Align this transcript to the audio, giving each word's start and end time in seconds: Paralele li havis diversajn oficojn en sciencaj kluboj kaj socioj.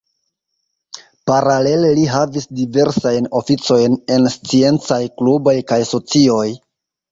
Paralele 1.31 1.91
li 1.99 2.05
havis 2.13 2.49
diversajn 2.61 3.29
oficojn 3.41 4.01
en 4.17 4.27
sciencaj 4.39 5.01
kluboj 5.21 5.57
kaj 5.75 5.81
socioj. 5.95 6.51